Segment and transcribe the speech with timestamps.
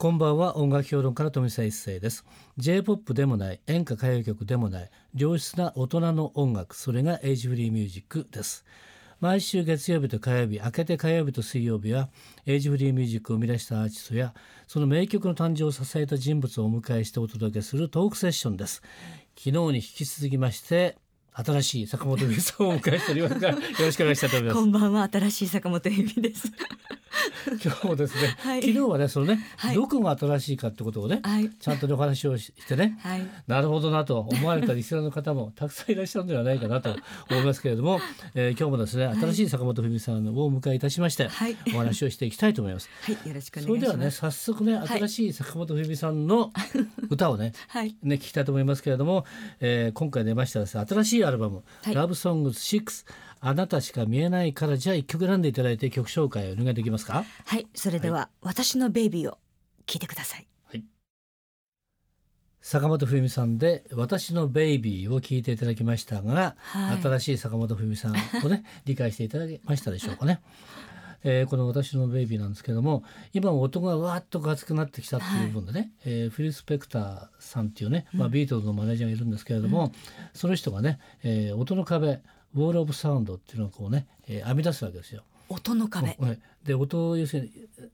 [0.00, 0.56] こんばんは。
[0.56, 2.24] 音楽評論家の富澤一世です。
[2.56, 8.64] J-POP でもない演歌歌謡曲でもない良質な大人の音楽それがエイジフリーミュージックです。
[9.20, 12.08] 毎週月曜日と火曜日明けて火曜日と水曜日は
[12.46, 14.32] エイジフリーミュージックを生み出したアーティストや
[14.66, 18.82] その名曲の誕生を支えた人物をお迎えしてお届けするトークセッションです。
[19.36, 20.96] 昨日に引き続きまして
[21.32, 24.60] 新しい坂本美さんをお迎えしておりますがよろしくお願いしたいと思います。
[24.60, 25.08] こんばんは。
[25.12, 26.50] 新しい坂本由美です。
[27.62, 28.60] 今日もですね、はい。
[28.62, 29.74] 昨日はねそのね、はい。
[29.74, 31.50] どこが新しいかってことをね、はい。
[31.50, 33.26] ちゃんとねお話をししてね、はい。
[33.46, 36.94] なるほどなと思われたリスナーの方もたくさんいらっしゃるのではないかなと
[37.30, 38.00] 思いますけれども、
[38.34, 41.56] えー今日もですね新しい坂本文美さんをお迎えいたしまして、はい。
[41.74, 42.88] お話をしていきたいと思います。
[43.02, 43.28] はい。
[43.28, 44.76] よろしくおそれではね願いします早速ねい。
[44.88, 46.52] 新しい坂本文美さんの
[47.08, 47.96] 歌をね はい。
[48.02, 49.24] ね聞きたいと思いますけれども、
[49.60, 51.94] えー今回出ましたですね新しいアルバム「はい。
[51.94, 53.06] ラブソングス6
[53.40, 57.24] あなたしか見えないから」じゃあ一曲選んでいただいて曲紹介をお願いできますか？
[57.46, 59.38] はいそれでは、私のベイビーを
[59.86, 60.46] 聞いてください。
[62.62, 67.02] 坂本冬美さんで「私のベイビー」を聞いていただきましたが、はい。
[67.02, 70.42] 新しい坂本冬美さんをね 理解していただけましたでしょうかね。
[71.22, 79.92] えーこの「私のベイビー」なんですけども今音がわーっと熱くなってきたっていう部分でね、えーフィル・スペクターさんっていうね、まあ、ビートルズのマネージャーがいるんですけれども、
[80.34, 82.20] その人がね、えー音の壁
[82.54, 85.22] ウォール・オブ・サウンドっていうのをこうね、えー編み出すわけですよ。
[85.50, 86.16] 音の壁。
[86.18, 86.38] はい。
[86.64, 87.50] で音を要するに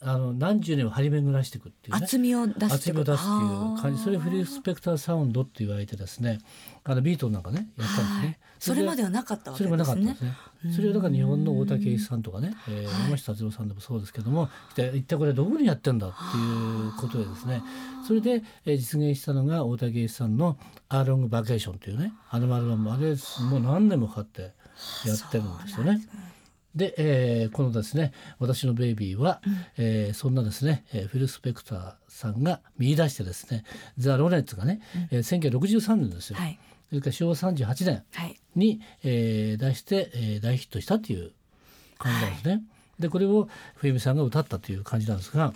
[0.00, 2.00] あの何十年も張り巡らしていくっていうね。
[2.04, 3.30] 厚みを出す厚みを出すってい
[3.78, 4.02] う感じ。
[4.02, 6.38] それフリースペクターサウンドって言われてですね。
[6.84, 8.38] あのビートルなんかねやったんですね、はい。
[8.58, 10.74] それまでははなかったわそれもなかけですねったんですね。
[10.76, 12.86] それをだから日本の大竹一さんとかね、えーはい。
[13.04, 17.62] 山下達郎さんでもそうですけども一体一体これどこにやってんだっていうことでですね。
[18.06, 20.58] それで、えー実現したのが大竹一さんの
[20.90, 22.92] 「アーロングバケーション」というねあのアルバム。
[22.92, 23.16] あれ
[23.50, 26.00] もう何年もかかってやってるんですよね。
[26.74, 29.40] で、えーこのですね「私のベイビーは」
[29.76, 33.64] えーそんなですね、えーフィル・スペクターさんが見出してですね
[33.98, 36.58] ザ・ロレッツがね、えー1963年ですよ、はい。
[36.88, 38.36] それから昭和38年はい。
[38.54, 41.32] に、えー出して、えー大ヒットしたっていう
[41.98, 42.62] 感じなんですね。
[43.00, 45.52] でこれを冬美さんが歌ったという感じなんですが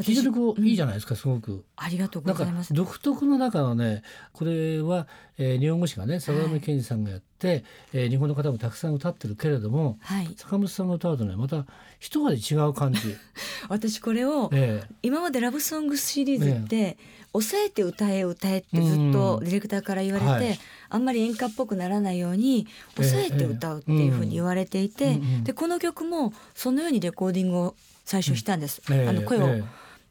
[0.00, 1.64] 非常にこういいじゃないですかすごく。
[1.76, 2.74] ありがとうございます。
[2.74, 4.02] 独特の中のね
[4.32, 5.06] これは、
[5.38, 7.64] えー日本語詞がね坂上健二さんがやって、
[7.94, 10.28] えー日本の方もたくさん歌ってるけれどもはい。
[10.36, 11.64] 坂本さんが歌うとねまた
[11.98, 13.00] 一味違う感じ。
[13.68, 16.98] 私これをえ今までラブソングシリーズって
[17.32, 20.58] 抑えて歌え歌えってずっとディレクターから言われて、はい
[20.88, 22.66] あんまり演歌っぽくならないように
[22.96, 25.44] 抑えて歌うっていうふうに言われていて、ええうんうん。
[25.44, 27.74] でこの曲もそのようにレコーディングを
[28.04, 29.62] 最初したんです、ええあの声をえ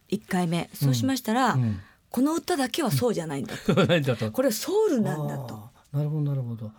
[0.09, 1.80] 1回目、そうしましたら、うん
[2.16, 4.31] この歌だけはそうじゃないんだと。
[4.31, 5.69] これソウルなんだと。
[5.91, 6.72] なるほどなるほど。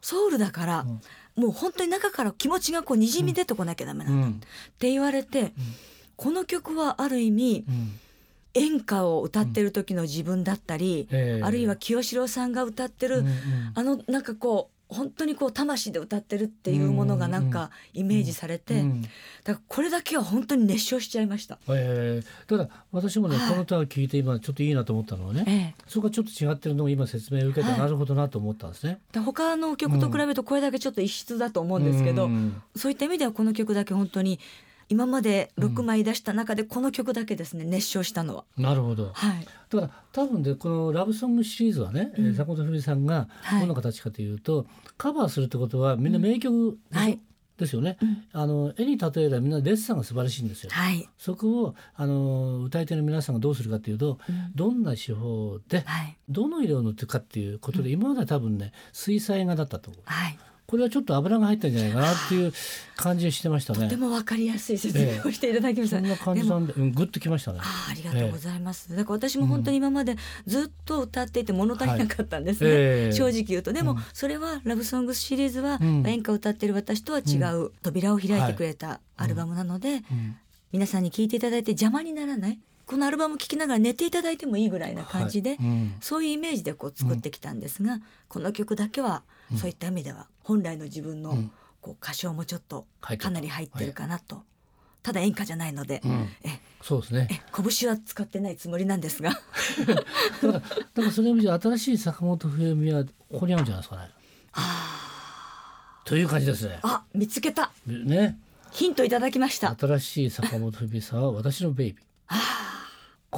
[0.00, 0.80] ソウルだから、
[1.36, 1.42] うん。
[1.44, 4.40] もう本当に中から気持ちがこうにじみ出てこなきゃダメなんだ、っうん。
[4.80, 5.52] て言われて、
[6.16, 8.00] この曲はある意味うん
[8.56, 11.44] 演歌を歌ってる時の自分だったり、ええ。
[11.44, 13.34] あるいは清志郎さんが歌ってる、うんうん。
[13.74, 19.02] あのなんかこう本当にこう魂で歌ってるっていうものがなんかイメージされて、うん。
[19.02, 19.12] だか
[19.52, 21.58] らこれだけは本当に熱唱しちゃいました。
[21.68, 23.50] えー、ただ私もね、はい。
[23.50, 27.80] この歌を聞いて今ちょっといいなと思ったのはね、ええ、そこがちょっと違ってるのを今説明を受けて、はい。
[27.80, 29.00] なるほどなと思ったんですね。
[29.12, 32.62] で他の曲と比べるとこれだけちょっと異質だと思うんですけど、うん。
[32.76, 34.38] そういった意味ではこの曲だけ本当に
[34.88, 38.44] 今まで6枚出した中でこの曲だけですね熱唱したのは。
[38.56, 39.10] なるほど。
[39.12, 43.60] はい、だから多分でこのラブソングシリーズはね、えー坂本冬美さんがはい。
[43.60, 47.20] どんな形かというと、カバーするってことはみんな名曲でしょはい。
[47.56, 47.96] ですよね、
[48.32, 50.70] あの絵に例えればみんなデッサンが素晴らしいんですよ。
[50.70, 51.08] はい。
[51.16, 54.18] そこをあの歌い手の皆さんがどうするかというと、
[54.54, 56.16] どんな手法ではい。
[56.28, 60.02] どの色を塗ってかっていうことで、今までは多分ね水彩画だったと思う。
[60.04, 62.52] はいこれはちょっと油が入ったんじゃないかなっていう
[62.96, 63.84] 感じがしてましたね。
[63.84, 63.96] とて。
[63.96, 65.98] もわかりやすい説明をしていただきました。
[65.98, 67.60] そんな感じなんで、うん、グッときましたね。
[67.62, 68.90] あーありがとうございます。
[68.90, 70.16] だから私も本当に今まで
[70.46, 72.70] ずっと歌っていて物足りなかったんですね。
[72.70, 73.12] ええ。
[73.12, 73.72] 正直言うと。
[73.72, 76.06] でもそれはラブソングシリーズはうん。
[76.06, 80.36] 演歌を歌ってる私とは違う扉を開いてくれたアルバムなのでうん。
[80.72, 85.58] 皆さんに聴いていただいて邪魔にならないこのアルバム聴きながら寝ていただいてもいいぐらいな感じで、はい。
[85.60, 85.94] うん。
[86.00, 89.24] そういうイメージでこう作ってきたんですが、この曲だけは
[89.56, 91.50] そういった意味では本来の自分のうん。
[91.80, 94.42] こう歌唱もちょっとかなり入ってるかなと、
[95.04, 96.28] ただ演歌じゃないので、うん。
[96.42, 97.28] えそうですね。
[97.30, 99.30] え拳は使ってないつもりなんですが。
[99.86, 99.96] だか
[100.42, 104.10] ら、だからそれを見て新しい坂本冬美はここにあるんじゃないですかね。
[106.04, 106.80] という感じですね。
[106.82, 107.70] あ見つけた。
[107.86, 108.38] ね、
[108.72, 109.76] ヒントいただきました。
[109.78, 112.06] 新しい坂本冬美さんは私のベイビー。
[112.28, 112.34] こ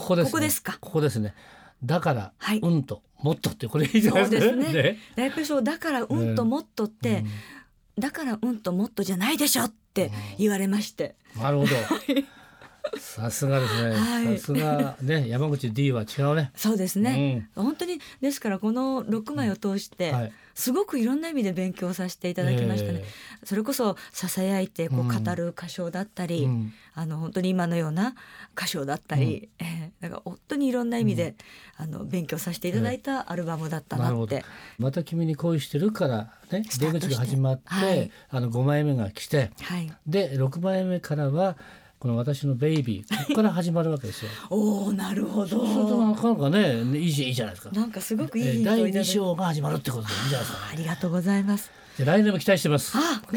[0.08, 0.30] こです、ね。
[0.30, 1.34] ここですかここですね。
[1.84, 4.82] だから、はいうんともっとってこれいいじゃないでそうですすか。
[4.82, 7.24] ね略称だからうんともっとって、
[7.98, 11.70] だからうんともっとじゃないでしょって言われまして、なるほど。
[12.98, 14.38] さすがですね、はい。
[14.38, 14.96] さすが。
[15.02, 16.52] ね山口 D は違うね。
[16.54, 20.32] そうですね、本当にですからこの6枚を通して、はい。
[20.54, 23.06] すごくいろんな意味で勉強させていただきましたね、え
[23.44, 26.72] それこそささやいてこうんう語る歌唱だったり、うん。
[26.94, 28.16] あの本当に今のような
[28.56, 29.68] 歌唱だったり、えー
[30.00, 31.34] だから本当にいろんな意味で、
[31.76, 34.44] あの勉強させていただいたアルバムだったなって、
[34.78, 38.10] また君に恋してるからね出口が始まって、はい。
[38.30, 41.56] あの5枚目が来てはい、で6枚目からは
[41.98, 44.30] この私のベイビーここから始まるわけですよ。
[44.50, 45.48] おおなるほど。
[45.48, 47.72] そうするとなかなかねいいじいいじゃないですか。
[47.74, 50.64] なんかすごくいいえー第2ヒントをいただいて章が始まるってことでいいんじゃないですかね。
[50.72, 51.70] ありがとうございます。
[51.98, 52.92] で来年も期待してます。
[52.96, 53.20] あ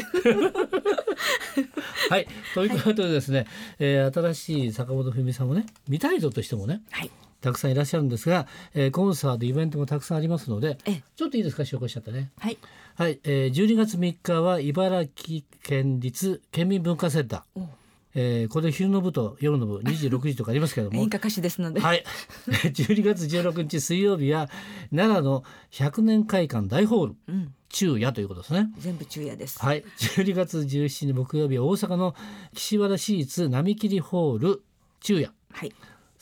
[2.10, 2.26] はい。
[2.54, 3.46] ということでですね、
[3.78, 7.10] えー新しい坂本冬美さんもね見たい人としてもねはい。
[7.40, 11.64] たくさんいらっしゃるんですが、えーコンサートイベントもたくさんありますのでえちょっといいですか？
[11.64, 12.30] 紹介しちゃってね。
[12.38, 12.58] はい。
[12.94, 17.68] はい、えー、12月3日は茨城県立県民文化センター、お
[18.14, 21.00] えー、これ昼の部と夜の部26時とかありますけども。
[21.00, 22.04] 演歌歌手ですので、はい。
[22.48, 24.50] 12月16日水曜日は
[24.94, 27.16] 奈良の100年会館大ホール。
[27.28, 28.70] うん、昼夜ということですね。
[28.78, 32.14] 全部昼夜です、はい、12月17日木曜日は大阪の
[32.54, 34.62] 岸和田市立並木ホール
[35.00, 35.32] 昼夜。
[35.52, 35.72] はい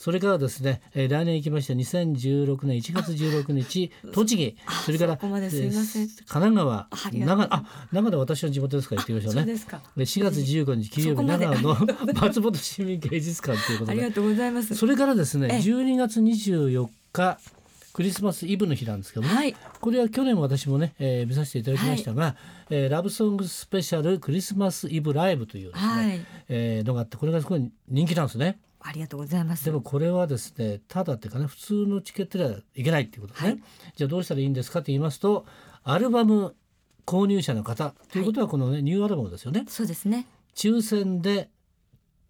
[0.03, 4.57] それからですね、えー来年行きました2016年1月16日栃木。
[4.87, 6.03] それからそこまですいません。
[6.05, 6.89] えー神奈川。
[7.13, 9.41] 長野あ長野は私の地元ですから行ってみましょうね。
[9.43, 9.83] そうですか。
[9.99, 11.77] で4月15日金曜日長野の
[12.19, 13.93] 松本市民芸術館ということで。
[13.93, 14.75] ありがとうございます。
[14.75, 15.59] それからですねええ。
[15.59, 17.39] 12月24日
[17.93, 19.55] クリスマスイブの日なんですけども、はい。
[19.83, 22.37] これは去年も私もね、えー見させていただきましたが、
[22.71, 26.27] えーラブソングスペシャルクリスマスイブライブというですね、はい。
[26.49, 28.61] えーのがあってこれがすごい人気なんですね。
[28.81, 29.65] ありがとうございます。
[29.65, 33.63] でもこれはですねただっていうかね普通のチケットではいけないっていうことですね、はい。
[33.97, 35.47] じゃあどうしたらいいんですかと言いますと
[35.85, 36.55] アルバム
[37.07, 39.65] 購入者の方ということはこのね、ニューアルバムですよね。
[39.69, 40.27] そうですね。
[40.55, 41.51] 抽選で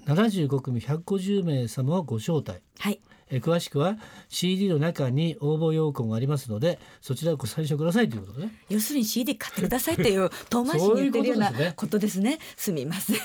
[0.07, 2.61] 75組150名様をご招待。
[2.79, 3.01] はい
[3.31, 3.97] えー詳しくは
[4.29, 8.53] CD の中に応募要項がありますのでそちらをご参照くださいということでね。
[8.69, 12.31] 要するに CD 買ってくださいっていう 遠回しに言ってるようなことですね。
[12.31, 12.73] ねす。
[12.73, 13.17] みません。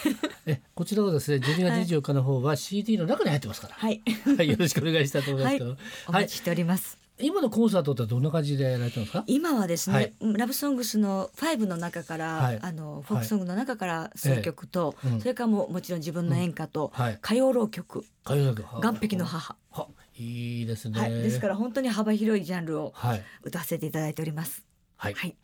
[0.46, 4.02] えこちらはですね12月24日の方は CD の中に入ってますから、はい。
[4.38, 6.24] はい、よろしくお願いしたいと思いますけど、おはい。
[6.24, 9.24] 待ちしております、今のコンサートってどんな感じでやられてますか？
[9.28, 10.13] 今はですね、はい。
[10.38, 12.60] ラブソングスの5の中から、はい。
[12.62, 15.12] あのフォークソングの中から数曲と、ええ。
[15.12, 15.19] うん。
[15.22, 17.13] それからもうもちろん自分の演歌と、はい。
[17.13, 18.06] 歌謡浪曲。
[18.25, 19.54] 歌謡曲「岸壁の母。
[19.54, 19.57] は
[20.17, 23.23] いいです」ね、はい、ですから本当に幅広いジャンルをはい。
[23.44, 24.65] 歌わせていただいております。
[24.97, 25.35] はい、はい、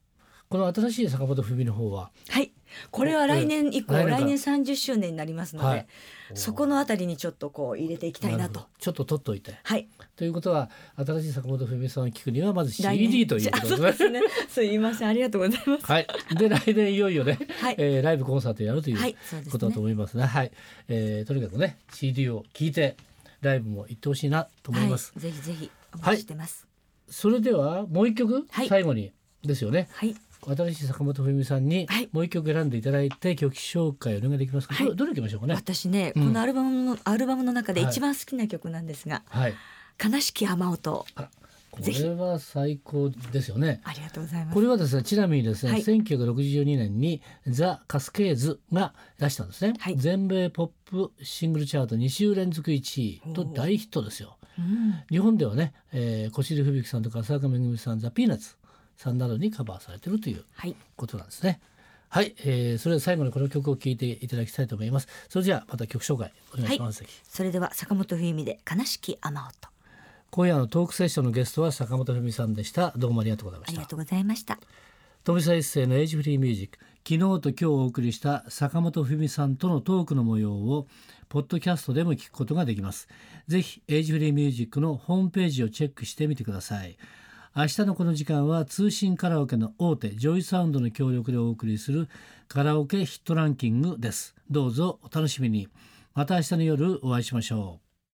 [0.49, 2.09] この新しい坂本文の方は？
[2.29, 2.51] はい、
[2.89, 4.11] これは来年以降、来年か？
[4.11, 5.87] ら来年30周年になりますので、はい。
[6.33, 8.65] そこのあたりにちょっとこう入れていきたいなと。
[8.79, 9.55] ちょっと取っといて。
[9.63, 15.85] はい、ということは新しい坂本文さんを聞くにはまず CD ということあですねそうですいません、ありがとうございます。
[15.85, 16.07] はい。
[16.37, 17.75] で来年いよいよね、はい。
[17.77, 19.15] えーライブコンサートやるというはい。
[19.51, 20.51] ことだと思いますねはい、
[20.87, 22.95] えーとにかくね CD を聞いて
[23.41, 26.67] ライブも行ってほしいなと思います、はい、ぜひぜひお待ちしてます。
[27.09, 28.69] それではもう一曲、はい。
[28.69, 29.11] 最後に
[29.43, 29.89] ですよね。
[29.91, 30.15] はい、
[30.47, 32.09] 新しい坂本文さんにはい。
[32.11, 34.87] もう一曲選んでいただいて曲紹介お願いできますか、はい。
[34.87, 35.55] どどれいきましょうかね？
[35.55, 36.27] 私ね、うん。
[36.27, 37.89] このアルバムのアルバムの中ではい。
[37.89, 39.53] 一番好きな曲なんですが、はい。
[40.03, 41.05] 悲しき雨音。
[41.73, 43.81] あこれは最高ですよね。
[43.83, 44.53] ありがとうございます。
[44.53, 45.81] これはですねちなみにですね、はい。
[45.81, 49.97] 1962年にザ・カスケーズが出したんですね、はい。
[49.97, 54.37] 全米ポップシングルチャート2週連続1位と大ヒットですよ。
[54.59, 58.57] うん、日本ではね、えー、小尻吹雪さんとか浅香めぐみさんザ・ピーナッツ
[58.97, 61.61] さんなどにカバーされてるというはい、ことなんですね。
[62.09, 65.07] はい、えー、それでは最後にこの曲を聴いていただきたいと思います。
[65.29, 69.70] それじゃあまた曲紹介お願いします、それでは坂本冬美で悲しき雨音。
[70.33, 72.93] 今夜のトークセッションのゲストは坂本文さんでした。
[72.95, 73.73] どうもありがとうございました。
[73.73, 74.59] ありがとうございました。
[75.25, 76.79] 富澤一世のエイジフリーミュージック。
[77.05, 80.87] 昨日と今日お送りした坂本文さんとのトークの模様を
[81.27, 83.09] ポッドキャストでも聞くことができます。
[83.49, 86.97] ぜひエイジフリーミュージックのホームページをチェックしてみてください。
[87.53, 92.07] 明日のこの時間は通信カラオケの大手ジョイサウンドの協力でお送りする
[92.47, 94.33] カラオケヒットランキングです。
[94.49, 95.67] どうぞお楽しみに。
[96.13, 97.90] また明日の夜お会いしましょう